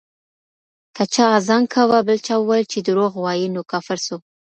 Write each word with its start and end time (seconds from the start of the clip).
که 0.95 1.03
چا 1.13 1.25
اذان 1.37 1.63
کاوه، 1.73 1.99
بل 2.07 2.19
چا 2.27 2.35
وويل 2.39 2.65
چي 2.71 2.79
درواغ 2.87 3.13
وايي، 3.23 3.47
نو 3.55 3.61
کافر 3.71 3.97
سو 4.05 4.15